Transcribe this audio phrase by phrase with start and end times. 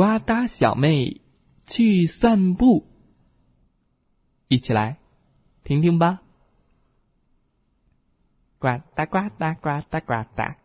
[0.00, 1.20] 呱嗒小妹
[1.66, 2.86] 去散步，
[4.48, 4.98] 一起来
[5.62, 6.22] 听听吧。
[8.58, 10.56] 呱嗒呱嗒呱嗒呱嗒，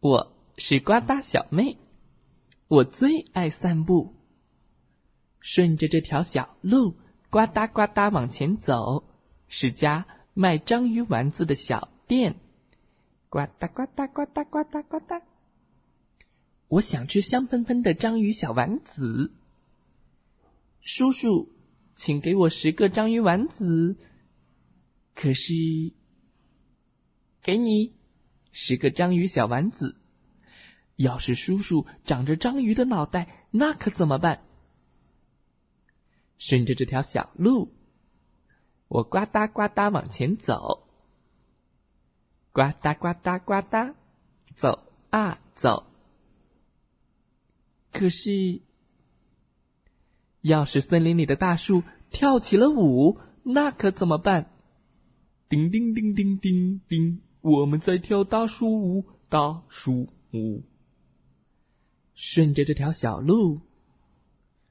[0.00, 1.78] 我是呱嗒小妹，
[2.68, 4.14] 我最爱散步。
[5.40, 6.90] 顺着这条小路，
[7.30, 9.02] 呱嗒呱嗒往前走，
[9.48, 12.36] 是家卖章鱼丸子的小店。
[13.30, 15.22] 呱嗒呱嗒呱嗒呱嗒呱嗒。
[16.74, 19.32] 我想吃香喷喷的章鱼小丸子。
[20.80, 21.52] 叔叔，
[21.94, 23.96] 请给我十个章鱼丸子。
[25.14, 25.54] 可是，
[27.42, 27.94] 给你
[28.50, 29.94] 十个章鱼小丸子。
[30.96, 34.42] 要是叔叔长着章鱼的脑袋，那可怎么办？
[36.38, 37.72] 顺着这条小路，
[38.88, 40.88] 我呱嗒呱嗒往前走，
[42.50, 43.94] 呱嗒呱嗒呱嗒，
[44.56, 45.93] 走啊走。
[47.94, 48.60] 可是，
[50.40, 54.50] 要是森林里的大树跳起了舞，那可怎么办？
[55.48, 60.64] 叮叮叮叮叮叮，我们在跳大树舞，大树舞。
[62.14, 63.60] 顺着这条小路，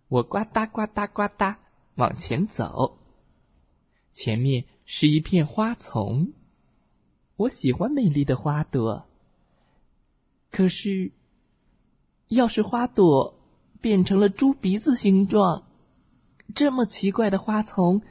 [0.10, 1.56] 我呱嗒呱嗒呱嗒
[1.96, 3.00] 往前走。
[4.12, 6.34] 前面是一片花丛，
[7.38, 9.08] 我喜欢美丽的花朵。
[10.52, 11.14] 可是。
[12.28, 13.40] 要是花朵
[13.82, 15.68] 变成了猪鼻子形状，
[16.56, 18.02] 这么奇怪的花丛，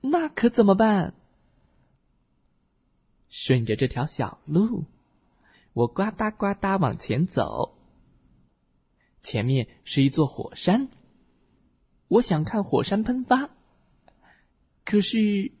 [0.00, 1.14] 那可怎么办？
[3.28, 4.84] 顺着这条小路，
[5.72, 7.76] 我呱嗒呱嗒往前走。
[9.20, 10.88] 前面是一座火山，
[12.08, 13.50] 我想看火山喷发。
[14.84, 15.52] 可是，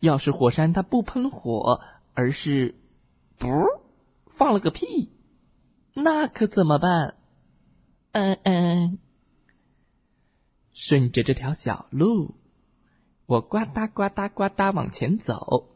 [0.00, 1.80] 要是火山它不喷火，
[2.14, 2.74] 而是
[3.38, 3.48] 不
[4.26, 5.08] 放了个屁。
[6.00, 7.16] 那可怎么办？
[8.12, 8.98] 嗯嗯，
[10.72, 12.36] 顺着这条小路，
[13.26, 15.74] 我呱嗒呱嗒呱嗒往前走。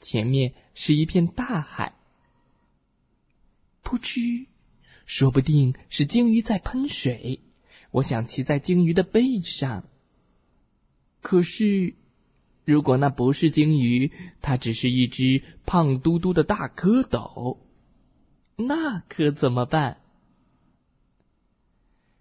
[0.00, 1.94] 前面是一片大海，
[3.84, 4.46] 噗嗤，
[5.04, 7.40] 说不定是鲸鱼在喷水。
[7.90, 9.84] 我想骑在鲸鱼的背上。
[11.20, 11.94] 可是，
[12.64, 14.10] 如果那不是鲸鱼，
[14.40, 17.58] 它只是一只胖嘟嘟的大蝌蚪。
[18.66, 20.00] 那可怎么办？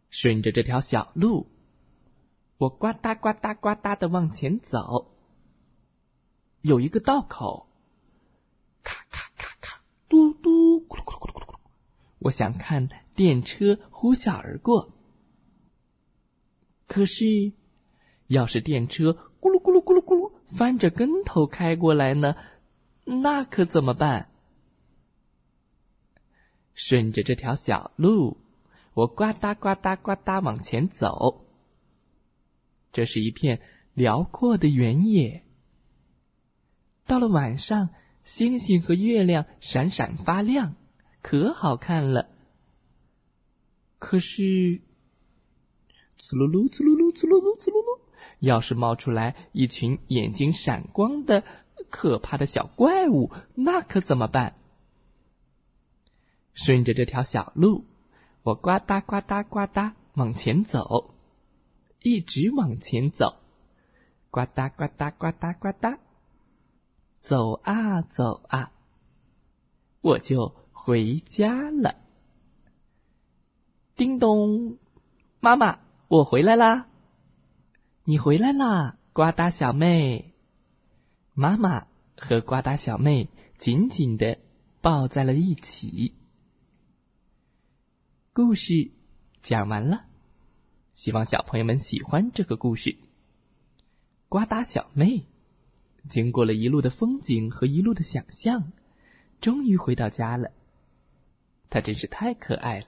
[0.10, 1.48] 顺着这条小路，
[2.58, 5.16] 我呱嗒呱嗒呱嗒的往前走。
[6.62, 7.68] 有一个道口，
[8.84, 11.56] 咔咔咔咔，嘟嘟，咕噜咕噜咕噜咕噜。
[12.20, 14.94] 我想看电车呼啸而过。
[16.88, 17.54] 可是，
[18.28, 22.36] 要是电车咕噜咕噜咕噜咕噜翻着跟头开过来呢？
[23.06, 24.32] 那可怎么办？
[26.82, 28.38] 顺着这条小路，
[28.94, 31.46] 我呱嗒呱嗒呱嗒往前走。
[32.94, 33.60] 这是一片
[33.94, 35.44] 辽阔的原野。
[37.06, 37.90] 到了晚上，
[38.24, 40.78] 星星和月亮闪闪发亮，
[41.22, 42.30] 可好看了。
[43.98, 44.80] 可是，
[46.18, 48.00] 呲噜噜，呲噜噜，呲噜噜，呲噜噜，
[48.40, 51.44] 要是冒出来一群眼睛闪光的
[51.90, 54.56] 可怕的小怪物，那可怎么办？
[56.62, 57.86] 顺着这条小路，
[58.44, 61.14] 我呱嗒呱嗒呱嗒往前走，
[62.02, 63.38] 一直往前走，
[64.30, 65.98] 呱嗒呱嗒呱嗒呱嗒，
[67.22, 68.74] 走啊走啊，
[70.02, 71.96] 我就回家了。
[73.96, 74.78] 叮咚，
[75.40, 75.80] 妈妈，
[76.10, 76.88] 我回来啦！
[78.04, 80.34] 你回来啦，呱嗒小妹。
[81.34, 84.38] 妈妈和呱嗒小妹紧紧的
[84.82, 86.19] 抱在了一起。
[88.42, 88.90] 故事
[89.42, 90.06] 讲完了，
[90.96, 92.98] 希望小朋友们喜欢这个故事。
[94.30, 95.26] 呱嗒小妹
[96.08, 98.72] 经过了一路的风景和一路的想象，
[99.42, 100.50] 终于回到家了。
[101.70, 102.88] 她真是太可爱了。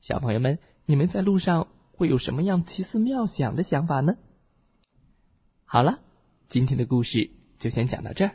[0.00, 4.16] 小朋友们，你们在路上会有什么样奇思妙想的想法呢？
[5.66, 6.00] 好了，
[6.48, 8.34] 今天的故事就先讲到这儿，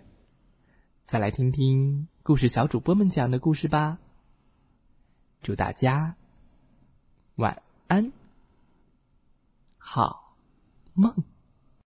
[1.07, 3.97] 再来听听故事小主播们讲的故事吧。
[5.41, 6.17] 祝大家
[7.39, 8.11] 晚安，
[9.77, 10.35] 好
[10.93, 11.28] 梦。